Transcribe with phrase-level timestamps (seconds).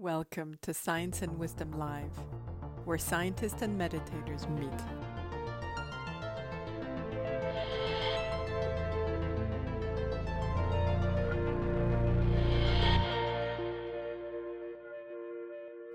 [0.00, 2.18] Welcome to Science and Wisdom Live,
[2.86, 4.70] where scientists and meditators meet.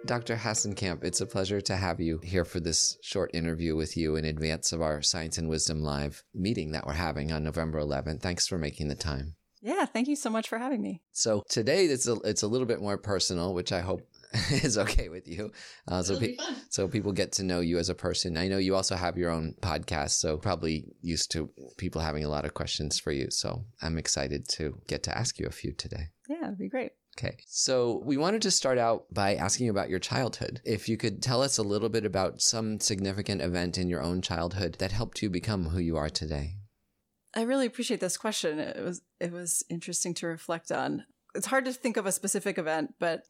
[0.06, 0.36] Dr.
[0.36, 4.26] Hasenkamp, it's a pleasure to have you here for this short interview with you in
[4.26, 8.22] advance of our Science and Wisdom Live meeting that we're having on November 11th.
[8.22, 9.34] Thanks for making the time.
[9.66, 11.02] Yeah, thank you so much for having me.
[11.12, 14.08] So today it's a, it's a little bit more personal, which I hope
[14.52, 15.52] is okay with you.
[15.88, 16.38] Uh, so, pe-
[16.70, 18.38] so people get to know you as a person.
[18.38, 22.30] I know you also have your own podcast, so probably used to people having a
[22.30, 23.32] lot of questions for you.
[23.32, 26.10] So I'm excited to get to ask you a few today.
[26.30, 26.92] Yeah, it'd be great.
[27.18, 27.38] Okay.
[27.48, 30.62] So we wanted to start out by asking you about your childhood.
[30.64, 34.22] If you could tell us a little bit about some significant event in your own
[34.22, 36.58] childhood that helped you become who you are today.
[37.36, 38.60] I really appreciate this question.
[38.60, 41.06] It was it was interesting to reflect on.
[41.34, 43.24] It's hard to think of a specific event, but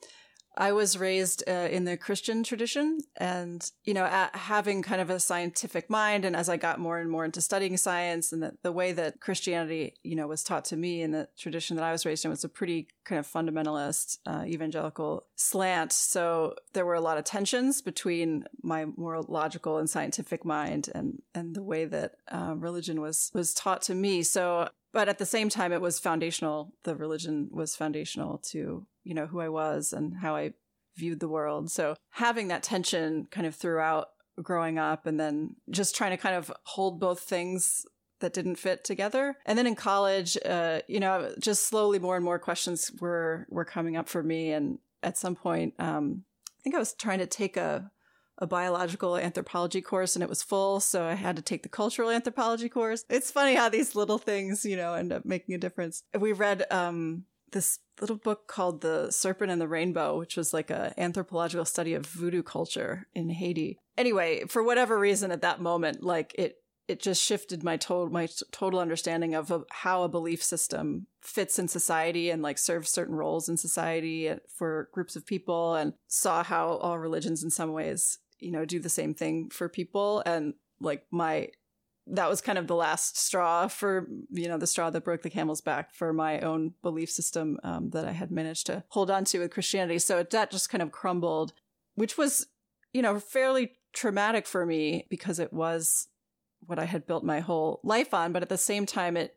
[0.57, 5.19] I was raised uh, in the Christian tradition and, you know, having kind of a
[5.19, 6.25] scientific mind.
[6.25, 9.19] And as I got more and more into studying science and the, the way that
[9.19, 12.31] Christianity, you know, was taught to me in the tradition that I was raised in
[12.31, 15.91] was a pretty kind of fundamentalist, uh, evangelical slant.
[15.91, 21.21] So there were a lot of tensions between my more logical and scientific mind and,
[21.33, 24.23] and the way that uh, religion was, was taught to me.
[24.23, 29.13] So but at the same time it was foundational the religion was foundational to you
[29.13, 30.53] know, who I was and how I
[30.97, 31.71] viewed the world.
[31.71, 34.07] So having that tension kind of throughout
[34.41, 37.85] growing up and then just trying to kind of hold both things
[38.19, 39.37] that didn't fit together.
[39.45, 43.65] And then in college, uh, you know, just slowly more and more questions were, were
[43.65, 44.51] coming up for me.
[44.51, 47.91] And at some point, um, I think I was trying to take a,
[48.37, 50.79] a biological anthropology course and it was full.
[50.79, 53.05] So I had to take the cultural anthropology course.
[53.09, 56.03] It's funny how these little things, you know, end up making a difference.
[56.17, 60.69] We read, um, this little book called The Serpent and the Rainbow, which was like
[60.69, 63.79] a anthropological study of voodoo culture in Haiti.
[63.97, 68.27] Anyway, for whatever reason at that moment, like it, it just shifted my total, my
[68.51, 73.15] total understanding of, of how a belief system fits in society and like serves certain
[73.15, 78.19] roles in society for groups of people and saw how all religions in some ways,
[78.45, 80.21] you know, do the same thing for people.
[80.25, 81.49] And like my
[82.07, 85.29] that was kind of the last straw for you know the straw that broke the
[85.29, 89.25] camel's back for my own belief system um, that I had managed to hold on
[89.25, 89.97] to with Christianity.
[89.97, 91.53] So that just kind of crumbled,
[91.95, 92.45] which was
[92.93, 96.07] you know fairly traumatic for me because it was
[96.67, 98.31] what I had built my whole life on.
[98.31, 99.35] But at the same time, it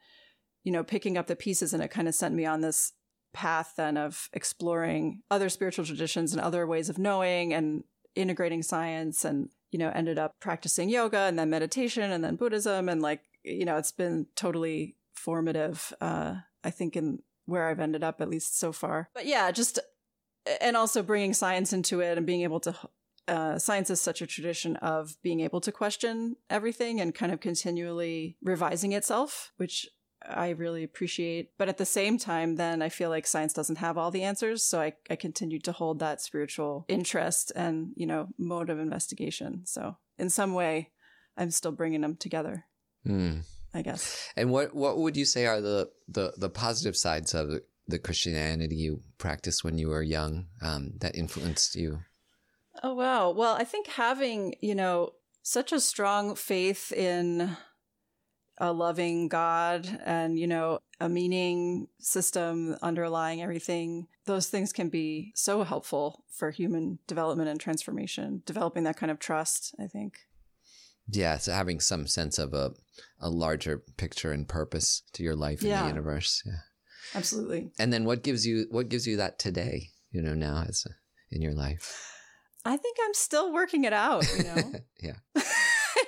[0.63, 2.93] you know picking up the pieces and it kind of sent me on this
[3.33, 9.25] path then of exploring other spiritual traditions and other ways of knowing and integrating science
[9.25, 12.89] and you know, ended up practicing yoga and then meditation and then Buddhism.
[12.89, 18.05] And like, you know, it's been totally formative, uh, I think in where I've ended
[18.05, 19.11] up, at least so far.
[19.15, 19.79] But yeah, just,
[20.61, 22.75] and also bringing science into it and being able to,
[23.27, 27.41] uh, science is such a tradition of being able to question everything and kind of
[27.41, 29.87] continually revising itself, which
[30.27, 31.51] I really appreciate.
[31.59, 34.65] But at the same time, then I feel like science doesn't have all the answers.
[34.65, 39.62] So I, I continue to hold that spiritual interest and, you know, mode of investigation.
[39.65, 40.91] So in some way,
[41.37, 42.65] I'm still bringing them together.
[43.07, 43.45] Mm.
[43.75, 44.31] I guess.
[44.37, 47.99] And what, what would you say are the, the, the positive sides of the, the
[47.99, 52.01] Christianity you practiced when you were young um, that influenced you?
[52.83, 53.31] Oh, wow.
[53.31, 55.12] Well, I think having, you know,
[55.43, 57.57] such a strong faith in
[58.61, 65.33] a loving God and, you know, a meaning system underlying everything, those things can be
[65.35, 70.19] so helpful for human development and transformation, developing that kind of trust, I think.
[71.11, 72.73] Yeah, so having some sense of a,
[73.21, 75.79] a larger picture and purpose to your life yeah.
[75.79, 76.43] in the universe.
[76.45, 76.59] Yeah.
[77.15, 77.71] Absolutely.
[77.79, 80.91] And then what gives you what gives you that today, you know, now as a,
[81.35, 82.13] in your life?
[82.65, 84.73] I think I'm still working it out, you know.
[85.01, 85.43] yeah.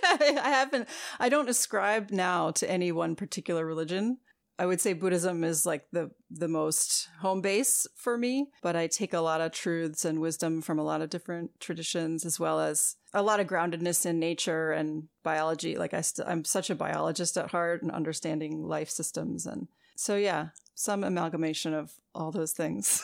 [0.04, 0.88] I haven't,
[1.18, 4.18] I don't ascribe now to any one particular religion.
[4.58, 8.88] I would say Buddhism is like the the most home base for me, but I
[8.88, 12.60] take a lot of truths and wisdom from a lot of different traditions as well
[12.60, 15.78] as a lot of groundedness in nature and biology.
[15.78, 20.16] Like I st- I'm such a biologist at heart and understanding life systems and so
[20.16, 23.02] yeah, some amalgamation of all those things.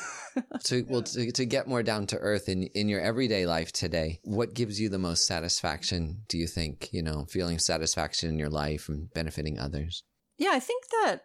[0.61, 4.21] so, well, to, to get more down to earth in, in your everyday life today,
[4.25, 6.93] what gives you the most satisfaction, do you think?
[6.93, 10.03] You know, feeling satisfaction in your life and benefiting others?
[10.39, 11.23] Yeah, I think that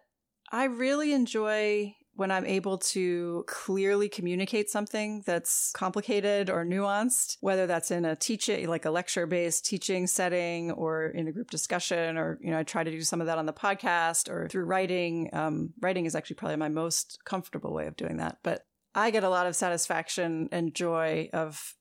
[0.50, 7.66] I really enjoy when I'm able to clearly communicate something that's complicated or nuanced, whether
[7.66, 12.16] that's in a teaching, like a lecture based teaching setting or in a group discussion,
[12.18, 14.64] or, you know, I try to do some of that on the podcast or through
[14.64, 15.30] writing.
[15.32, 18.38] Um, writing is actually probably my most comfortable way of doing that.
[18.42, 21.74] But I get a lot of satisfaction and joy of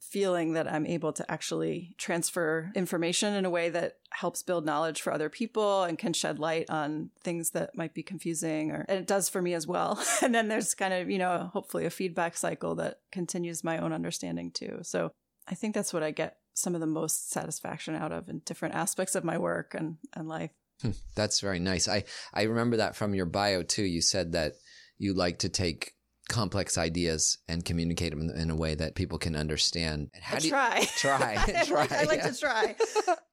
[0.00, 5.02] feeling that I'm able to actually transfer information in a way that helps build knowledge
[5.02, 8.98] for other people and can shed light on things that might be confusing or and
[8.98, 10.02] it does for me as well.
[10.22, 13.92] and then there's kind of, you know, hopefully a feedback cycle that continues my own
[13.92, 14.78] understanding too.
[14.82, 15.12] So
[15.46, 18.74] I think that's what I get some of the most satisfaction out of in different
[18.74, 20.50] aspects of my work and, and life.
[20.82, 21.88] Hmm, that's very nice.
[21.88, 23.84] I, I remember that from your bio too.
[23.84, 24.54] You said that
[24.98, 25.92] you like to take
[26.30, 30.10] complex ideas and communicate them in a way that people can understand.
[30.18, 30.88] How I do you, try.
[30.96, 31.62] Try.
[31.66, 31.88] try.
[31.90, 32.30] I like yeah.
[32.30, 32.76] to try.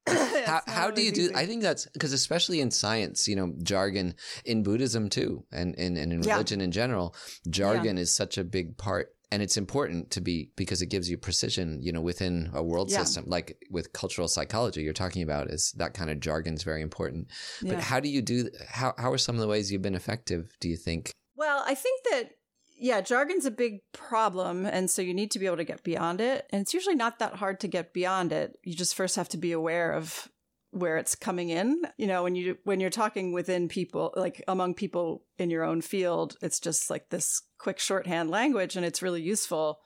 [0.46, 1.32] how how do you do?
[1.34, 5.98] I think that's because especially in science, you know, jargon in Buddhism too, and and,
[5.98, 6.66] and in religion yeah.
[6.66, 7.16] in general,
[7.50, 8.04] jargon yeah.
[8.04, 9.14] is such a big part.
[9.30, 12.90] And it's important to be because it gives you precision, you know, within a world
[12.90, 13.00] yeah.
[13.00, 13.26] system.
[13.28, 17.28] Like with cultural psychology, you're talking about is that kind of jargon is very important.
[17.62, 18.50] But how do you do?
[18.70, 20.56] How how are some of the ways you've been effective?
[20.62, 21.12] Do you think?
[21.36, 22.37] Well, I think that
[22.80, 24.66] yeah, jargon's a big problem.
[24.66, 26.46] And so you need to be able to get beyond it.
[26.52, 28.58] And it's usually not that hard to get beyond it.
[28.64, 30.30] You just first have to be aware of
[30.72, 31.82] where it's coming in.
[31.98, 35.82] You know, when you when you're talking within people, like among people in your own
[35.82, 39.80] field, it's just like this quick shorthand language and it's really useful.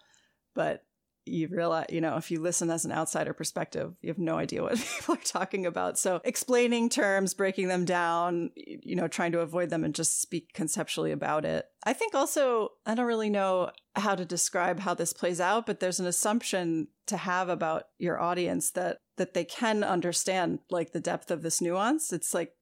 [0.53, 0.83] But
[1.25, 4.63] you realize, you know, if you listen as an outsider perspective, you have no idea
[4.63, 5.97] what people are talking about.
[5.97, 10.53] So explaining terms, breaking them down, you know, trying to avoid them and just speak
[10.53, 11.65] conceptually about it.
[11.83, 15.79] I think also, I don't really know how to describe how this plays out, but
[15.79, 20.99] there's an assumption to have about your audience that that they can understand like the
[20.99, 22.11] depth of this nuance.
[22.11, 22.53] It's like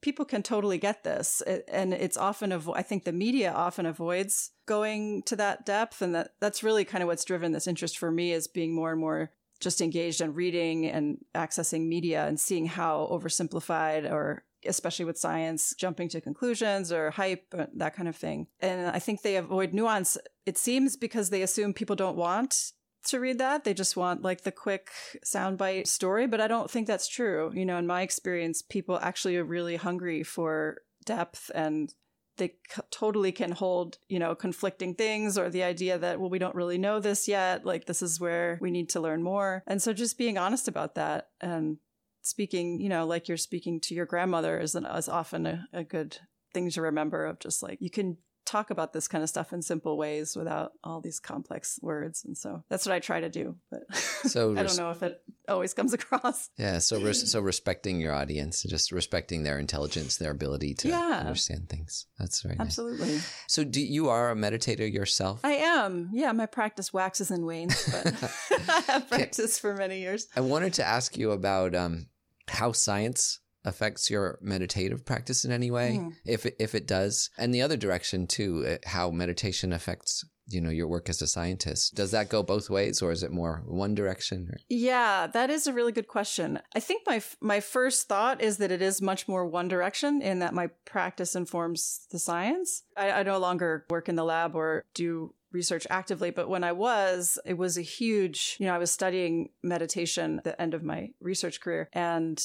[0.00, 1.42] people can totally get this.
[1.68, 6.02] and it's often, avo- I think the media often avoids going to that depth.
[6.02, 8.92] And that, that's really kind of what's driven this interest for me is being more
[8.92, 15.04] and more just engaged in reading and accessing media and seeing how oversimplified or especially
[15.04, 18.48] with science, jumping to conclusions or hype, that kind of thing.
[18.60, 22.72] And I think they avoid nuance, it seems, because they assume people don't want
[23.06, 23.64] to read that.
[23.64, 24.90] They just want like the quick
[25.24, 27.52] soundbite story, but I don't think that's true.
[27.54, 31.92] You know, in my experience, people actually are really hungry for depth and
[32.36, 36.38] they c- totally can hold, you know, conflicting things or the idea that, well, we
[36.38, 37.64] don't really know this yet.
[37.64, 39.62] Like, this is where we need to learn more.
[39.66, 41.78] And so just being honest about that and
[42.22, 45.84] speaking, you know, like you're speaking to your grandmother is, an, is often a, a
[45.84, 46.18] good
[46.54, 48.18] thing to remember of just like, you can
[48.48, 52.24] talk about this kind of stuff in simple ways without all these complex words.
[52.24, 53.56] And so that's what I try to do.
[53.70, 56.50] But so I don't know if it always comes across.
[56.56, 56.78] Yeah.
[56.78, 61.18] So, res- so respecting your audience, just respecting their intelligence, their ability to yeah.
[61.20, 62.06] understand things.
[62.18, 63.12] That's very Absolutely.
[63.12, 63.44] Nice.
[63.46, 65.40] So do you are a meditator yourself?
[65.44, 66.10] I am.
[66.12, 66.32] Yeah.
[66.32, 68.32] My practice waxes and wanes, but
[68.68, 70.26] I have practiced for many years.
[70.34, 72.06] I wanted to ask you about um,
[72.48, 76.14] how science affects your meditative practice in any way mm.
[76.24, 77.30] if it, if it does.
[77.38, 81.26] And the other direction too uh, how meditation affects you know your work as a
[81.26, 81.94] scientist.
[81.94, 85.72] Does that go both ways or is it more one direction yeah that is a
[85.72, 86.58] really good question.
[86.74, 90.38] I think my my first thought is that it is much more one direction in
[90.38, 92.82] that my practice informs the science.
[92.96, 96.72] I, I no longer work in the lab or do research actively, but when I
[96.72, 100.82] was, it was a huge, you know, I was studying meditation at the end of
[100.82, 102.42] my research career and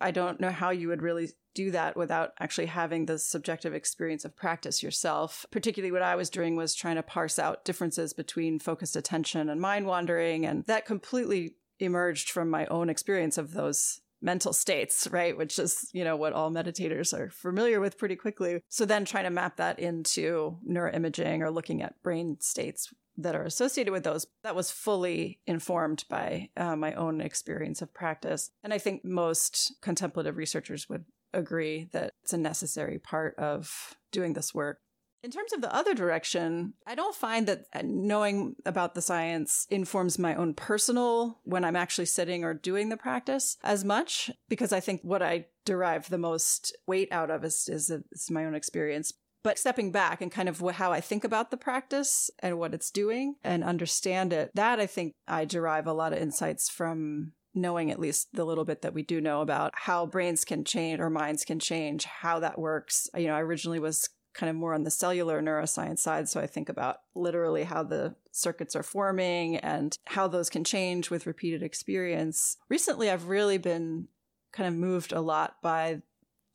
[0.00, 4.24] I don't know how you would really do that without actually having the subjective experience
[4.24, 5.44] of practice yourself.
[5.50, 9.60] Particularly, what I was doing was trying to parse out differences between focused attention and
[9.60, 10.46] mind wandering.
[10.46, 15.36] And that completely emerged from my own experience of those mental states, right?
[15.36, 18.62] Which is, you know, what all meditators are familiar with pretty quickly.
[18.68, 23.44] So then trying to map that into neuroimaging or looking at brain states that are
[23.44, 28.72] associated with those that was fully informed by uh, my own experience of practice and
[28.72, 34.54] i think most contemplative researchers would agree that it's a necessary part of doing this
[34.54, 34.78] work
[35.22, 39.66] in terms of the other direction, I don't find that uh, knowing about the science
[39.68, 44.72] informs my own personal when I'm actually sitting or doing the practice as much because
[44.72, 48.54] I think what I derive the most weight out of is, is, is my own
[48.54, 49.12] experience.
[49.42, 52.90] But stepping back and kind of how I think about the practice and what it's
[52.90, 57.90] doing and understand it, that I think I derive a lot of insights from knowing
[57.90, 61.10] at least the little bit that we do know about how brains can change or
[61.10, 63.08] minds can change, how that works.
[63.16, 66.28] You know, I originally was kind of more on the cellular neuroscience side.
[66.28, 71.10] So I think about literally how the circuits are forming and how those can change
[71.10, 72.56] with repeated experience.
[72.68, 74.08] Recently, I've really been
[74.52, 76.02] kind of moved a lot by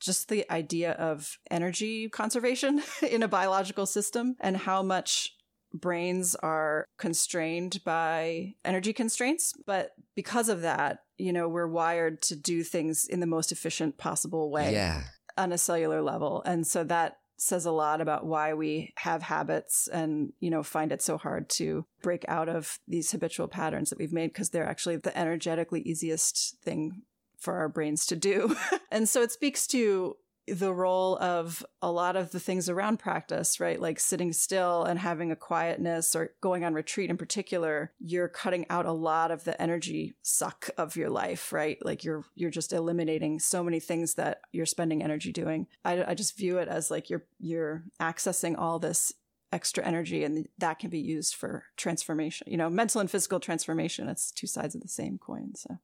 [0.04, 5.36] just the idea of energy conservation in a biological system and how much
[5.74, 9.54] brains are constrained by energy constraints.
[9.66, 13.98] But because of that, you know, we're wired to do things in the most efficient
[13.98, 14.74] possible way.
[14.74, 15.04] Yeah.
[15.36, 16.44] On a cellular level.
[16.46, 20.92] And so that says a lot about why we have habits and, you know, find
[20.92, 24.70] it so hard to break out of these habitual patterns that we've made because they're
[24.70, 27.02] actually the energetically easiest thing
[27.44, 28.56] for our brains to do.
[28.92, 30.16] and so it speaks to
[30.48, 33.80] the role of a lot of the things around practice, right?
[33.80, 38.66] Like sitting still and having a quietness or going on retreat in particular, you're cutting
[38.70, 41.78] out a lot of the energy suck of your life, right?
[41.84, 45.68] Like you're you're just eliminating so many things that you're spending energy doing.
[45.86, 49.14] I, I just view it as like you're you're accessing all this
[49.54, 52.48] extra energy and that can be used for transformation.
[52.50, 54.10] You know, mental and physical transformation.
[54.10, 55.56] It's two sides of the same coin.
[55.56, 55.78] So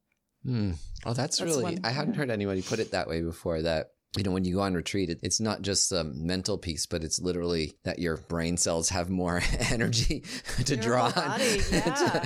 [0.46, 0.76] Mm.
[1.06, 3.92] Oh, that's, that's really, one, I hadn't heard anybody put it that way before that
[4.18, 7.04] you know, when you go on retreat, it, it's not just a mental piece, but
[7.04, 9.42] it's literally that your brain cells have more
[9.72, 10.24] energy
[10.66, 12.24] to your draw body, Yeah.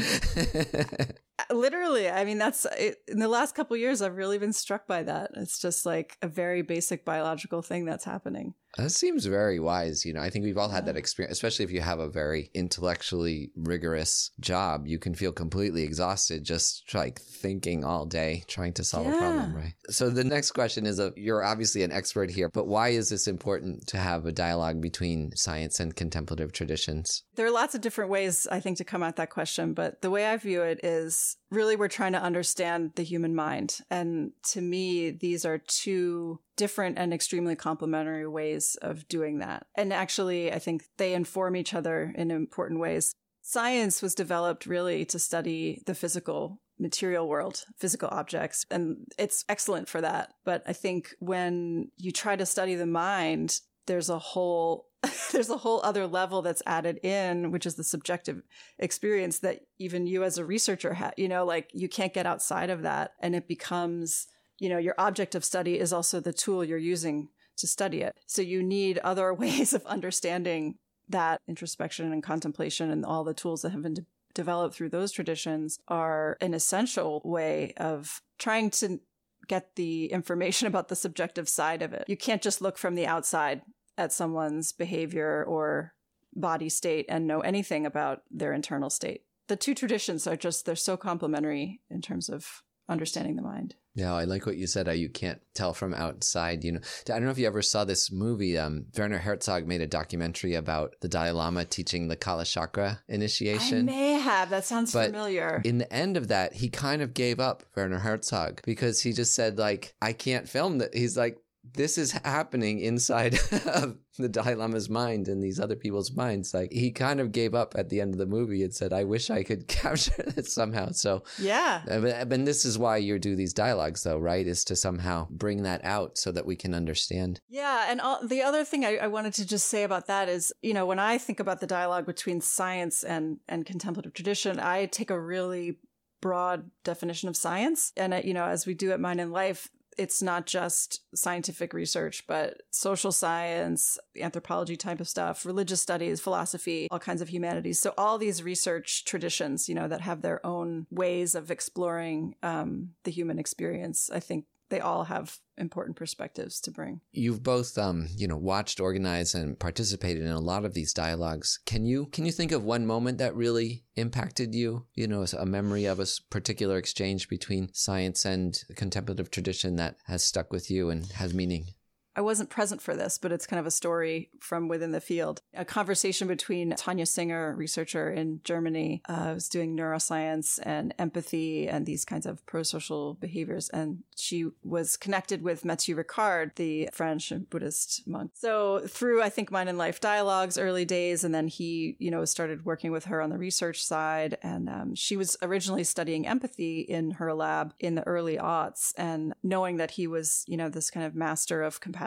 [1.52, 5.04] literally, I mean, that's it, in the last couple years, I've really been struck by
[5.04, 5.32] that.
[5.36, 8.54] It's just like a very basic biological thing that's happening.
[8.78, 10.06] That seems very wise.
[10.06, 12.50] You know, I think we've all had that experience, especially if you have a very
[12.54, 14.88] intellectually rigorous job.
[14.88, 19.16] You can feel completely exhausted just like thinking all day, trying to solve yeah.
[19.16, 19.74] a problem, right?
[19.90, 23.28] So the next question is: a, You're obviously an expert here, but why is this
[23.28, 27.24] important to have a dialogue between science and contemplative traditions?
[27.36, 30.10] There are lots of different ways, I think, to come at that question, but the
[30.10, 33.78] way I view it is really we're trying to understand the human mind.
[33.90, 39.66] And to me, these are two different and extremely complementary ways of doing that.
[39.76, 43.16] And actually, I think they inform each other in important ways.
[43.42, 49.90] Science was developed really to study the physical material world, physical objects, and it's excellent
[49.90, 50.34] for that.
[50.46, 54.88] But I think when you try to study the mind, there's a whole
[55.32, 58.42] there's a whole other level that's added in, which is the subjective
[58.80, 62.70] experience that even you as a researcher have, you know, like you can't get outside
[62.70, 63.12] of that.
[63.20, 64.28] And it becomes,
[64.64, 67.28] you know, your object of study is also the tool you're using
[67.58, 68.18] to study it.
[68.26, 70.76] So you need other ways of understanding
[71.10, 75.12] that introspection and contemplation and all the tools that have been de- developed through those
[75.12, 79.02] traditions are an essential way of trying to
[79.50, 82.06] get the information about the subjective side of it.
[82.08, 83.64] You can't just look from the outside
[83.98, 85.94] at someone's behavior or
[86.34, 89.24] body state and know anything about their internal state.
[89.50, 93.76] The two traditions are just, they're so complementary in terms of understanding the mind.
[93.96, 94.88] Yeah, I like what you said.
[94.88, 96.64] How you can't tell from outside.
[96.64, 98.58] You know, I don't know if you ever saw this movie.
[98.58, 103.88] Um, Werner Herzog made a documentary about the Dalai Lama teaching the Kala Chakra initiation.
[103.90, 104.50] I may have.
[104.50, 105.62] That sounds but familiar.
[105.64, 109.36] In the end of that, he kind of gave up Werner Herzog because he just
[109.36, 110.96] said like, I can't film that.
[110.96, 111.38] He's like,
[111.74, 113.34] this is happening inside
[113.66, 116.54] of the Dalai Lama's mind and these other people's minds.
[116.54, 119.04] Like he kind of gave up at the end of the movie and said, "I
[119.04, 123.36] wish I could capture it somehow." So yeah, but, but this is why you do
[123.36, 124.46] these dialogues, though, right?
[124.46, 127.40] Is to somehow bring that out so that we can understand.
[127.50, 130.54] Yeah, and all, the other thing I, I wanted to just say about that is,
[130.62, 134.86] you know, when I think about the dialogue between science and and contemplative tradition, I
[134.86, 135.78] take a really
[136.24, 137.92] broad definition of science.
[137.98, 141.74] And, uh, you know, as we do at Mind and Life, it's not just scientific
[141.74, 147.80] research, but social science, anthropology type of stuff, religious studies, philosophy, all kinds of humanities.
[147.80, 152.90] So all these research traditions, you know, that have their own ways of exploring um,
[153.04, 157.00] the human experience, I think they all have important perspectives to bring.
[157.12, 161.60] You've both, um, you know, watched, organized, and participated in a lot of these dialogues.
[161.68, 164.88] Can you can you think of one moment that really impacted you?
[164.96, 170.24] You know, a memory of a particular exchange between science and contemplative tradition that has
[170.24, 171.68] stuck with you and has meaning.
[172.16, 175.42] I wasn't present for this, but it's kind of a story from within the field.
[175.56, 181.86] A conversation between Tania Singer, researcher in Germany, uh, was doing neuroscience and empathy and
[181.86, 183.70] these kinds of pro-social behaviors.
[183.70, 188.32] And she was connected with Mathieu Ricard, the French Buddhist monk.
[188.36, 192.26] So through, I think, Mind and Life dialogues, early days, and then he, you know,
[192.26, 194.38] started working with her on the research side.
[194.44, 198.94] And um, she was originally studying empathy in her lab in the early aughts.
[198.98, 202.03] And knowing that he was, you know, this kind of master of compassion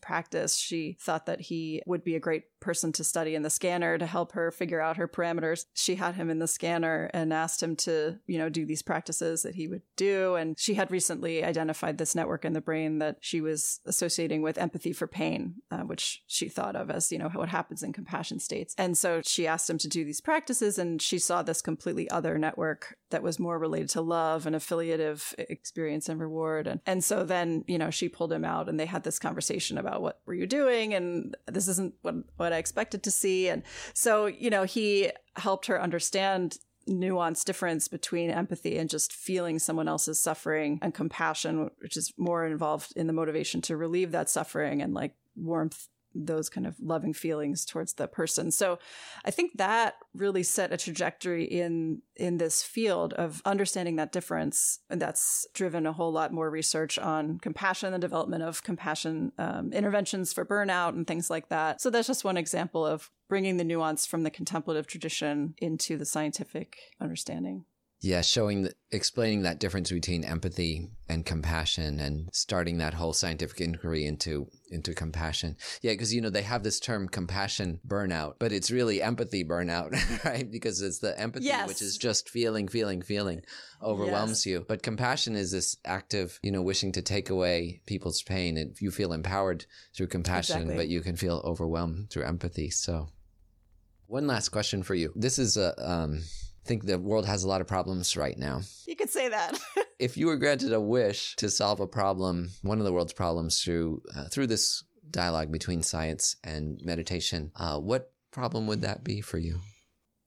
[0.00, 3.98] practice, she thought that he would be a great person to study in the scanner
[3.98, 5.64] to help her figure out her parameters.
[5.74, 9.42] She had him in the scanner and asked him to, you know, do these practices
[9.42, 10.34] that he would do.
[10.34, 14.58] And she had recently identified this network in the brain that she was associating with
[14.58, 18.38] empathy for pain, uh, which she thought of as, you know, what happens in compassion
[18.38, 18.74] states.
[18.76, 22.38] And so she asked him to do these practices and she saw this completely other
[22.38, 26.66] network that was more related to love and affiliative experience and reward.
[26.66, 29.39] And, and so then, you know, she pulled him out and they had this conversation
[29.78, 30.94] about what were you doing?
[30.94, 33.48] And this isn't what, what I expected to see.
[33.48, 33.62] And
[33.94, 39.88] so, you know, he helped her understand nuanced difference between empathy and just feeling someone
[39.88, 44.82] else's suffering and compassion, which is more involved in the motivation to relieve that suffering
[44.82, 48.50] and like warmth those kind of loving feelings towards the person.
[48.50, 48.78] So
[49.24, 54.80] I think that really set a trajectory in in this field of understanding that difference,
[54.90, 59.72] and that's driven a whole lot more research on compassion, the development of compassion um,
[59.72, 61.80] interventions for burnout and things like that.
[61.80, 66.04] So that's just one example of bringing the nuance from the contemplative tradition into the
[66.04, 67.64] scientific understanding.
[68.02, 73.60] Yeah, showing the, explaining that difference between empathy and compassion and starting that whole scientific
[73.60, 75.56] inquiry into into compassion.
[75.82, 79.92] Yeah, because you know they have this term compassion burnout, but it's really empathy burnout,
[80.24, 80.50] right?
[80.50, 81.68] Because it's the empathy yes.
[81.68, 83.42] which is just feeling, feeling, feeling
[83.82, 84.46] overwhelms yes.
[84.46, 84.64] you.
[84.66, 88.90] But compassion is this active, you know, wishing to take away people's pain and you
[88.90, 90.76] feel empowered through compassion, exactly.
[90.76, 92.70] but you can feel overwhelmed through empathy.
[92.70, 93.08] So
[94.06, 95.12] one last question for you.
[95.14, 96.22] This is a um
[96.64, 98.60] think the world has a lot of problems right now.
[98.86, 99.58] You could say that.
[99.98, 103.62] if you were granted a wish to solve a problem, one of the world's problems
[103.62, 109.20] through uh, through this dialogue between science and meditation, uh, what problem would that be
[109.20, 109.60] for you?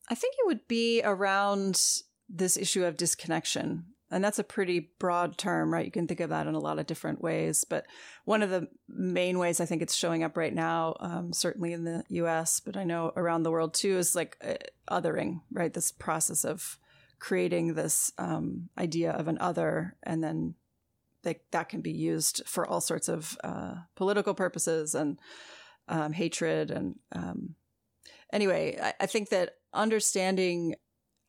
[0.10, 1.82] I think it would be around
[2.30, 5.86] this issue of disconnection and that's a pretty broad term, right?
[5.86, 7.66] You can think of that in a lot of different ways.
[7.68, 7.88] But
[8.26, 11.84] one of the main ways I think it's showing up right now, um, certainly in
[11.84, 14.54] the US, but I know around the world too, is like uh,
[14.90, 15.74] othering, right?
[15.74, 16.78] This process of
[17.20, 20.54] creating this um, idea of an other and then
[21.24, 25.18] they, that can be used for all sorts of uh, political purposes and
[25.88, 26.70] um, hatred.
[26.70, 27.56] And um,
[28.32, 30.76] anyway, I, I think that understanding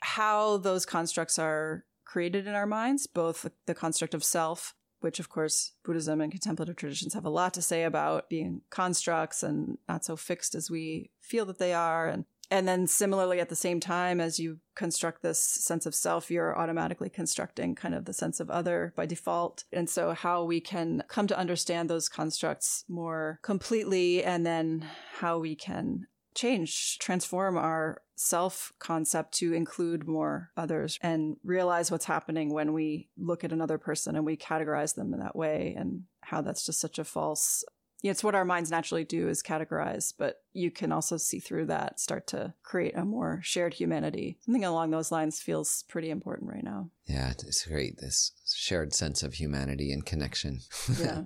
[0.01, 1.85] how those constructs are
[2.15, 6.77] created in our minds, both the construct of self, which of course Buddhism and contemplative
[6.77, 11.11] traditions have a lot to say about being constructs and not so fixed as we
[11.21, 12.07] feel that they are.
[12.07, 16.31] And and then similarly at the same time as you construct this sense of self,
[16.31, 19.65] you're automatically constructing kind of the sense of other by default.
[19.73, 24.87] And so how we can come to understand those constructs more completely and then
[25.19, 26.07] how we can
[26.37, 33.09] change, transform our self concept to include more others and realize what's happening when we
[33.17, 36.81] look at another person and we categorize them in that way and how that's just
[36.81, 37.65] such a false
[38.11, 41.99] it's what our minds naturally do is categorize, but you can also see through that,
[41.99, 44.39] start to create a more shared humanity.
[44.45, 46.91] Something along those lines feels pretty important right now.
[47.07, 47.99] Yeah, it's great.
[47.99, 50.61] This shared sense of humanity and connection.
[51.01, 51.23] yeah.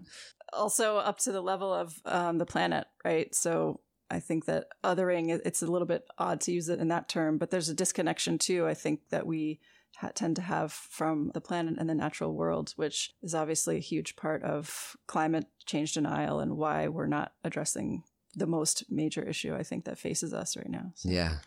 [0.53, 3.35] Also, up to the level of um, the planet, right?
[3.35, 7.09] So, I think that othering, it's a little bit odd to use it in that
[7.09, 9.61] term, but there's a disconnection too, I think, that we
[9.97, 13.81] ha- tend to have from the planet and the natural world, which is obviously a
[13.81, 18.03] huge part of climate change denial and why we're not addressing
[18.35, 20.93] the most major issue I think that faces us right now.
[20.95, 21.09] So.
[21.11, 21.39] Yeah.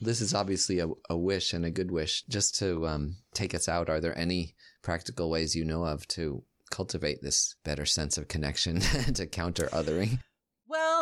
[0.00, 2.24] This is obviously a, a, wish and a good wish.
[2.26, 6.42] Just to um, take us out, are there any practical ways you know of to
[6.70, 8.80] cultivate this better sense of connection
[9.14, 10.20] to counter othering?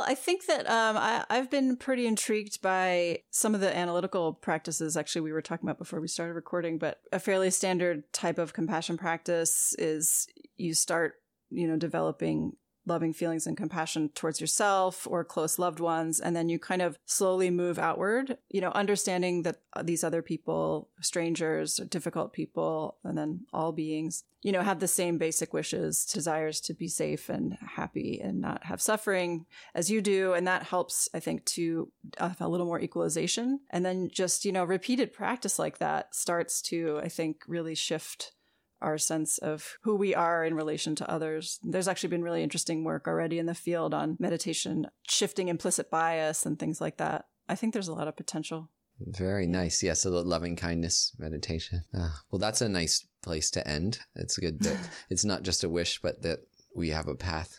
[0.08, 4.96] I think that um, I, have been pretty intrigued by some of the analytical practices.
[4.96, 8.54] Actually, we were talking about before we started recording, but a fairly standard type of
[8.54, 11.16] compassion practice is you start,
[11.50, 12.52] you know, developing
[12.88, 16.18] loving feelings and compassion towards yourself or close loved ones.
[16.18, 20.22] And then you kind of slowly move outward, you know, understanding that uh, these other
[20.22, 26.04] people, strangers, difficult people, and then all beings, you know, have the same basic wishes,
[26.04, 30.32] desires to be safe and happy and not have suffering as you do.
[30.32, 33.60] And that helps, I think, to have a little more equalization.
[33.70, 38.32] And then just, you know, repeated practice like that starts to, I think, really shift
[38.80, 41.58] our sense of who we are in relation to others.
[41.62, 46.46] There's actually been really interesting work already in the field on meditation, shifting implicit bias
[46.46, 47.26] and things like that.
[47.48, 48.70] I think there's a lot of potential.
[49.00, 49.82] Very nice.
[49.82, 49.92] Yeah.
[49.94, 51.84] So the loving kindness meditation.
[51.94, 54.00] Ah, well, that's a nice place to end.
[54.16, 54.76] It's good that
[55.10, 56.40] it's not just a wish, but that
[56.74, 57.56] we have a path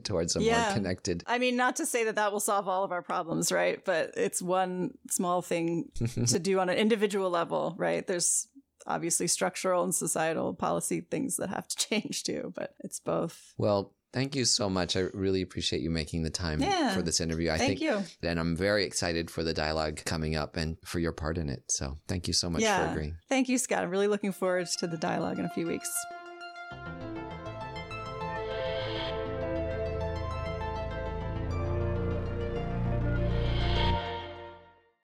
[0.04, 0.64] towards a yeah.
[0.64, 1.22] more connected.
[1.26, 3.84] I mean, not to say that that will solve all of our problems, right?
[3.84, 5.90] But it's one small thing
[6.26, 8.06] to do on an individual level, right?
[8.06, 8.48] There's
[8.86, 13.54] obviously structural and societal policy things that have to change too, but it's both.
[13.58, 14.96] Well, Thank you so much.
[14.96, 17.50] I really appreciate you making the time yeah, for this interview.
[17.50, 18.02] I thank think, you.
[18.26, 21.64] And I'm very excited for the dialogue coming up and for your part in it.
[21.68, 22.86] So thank you so much yeah.
[22.86, 23.16] for agreeing.
[23.28, 23.82] Thank you, Scott.
[23.82, 25.90] I'm really looking forward to the dialogue in a few weeks.